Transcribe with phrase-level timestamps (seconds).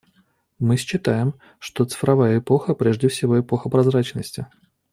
[0.57, 4.47] Мы считаем, что цифровая эпоха— это прежде всего эпоха прозрачности.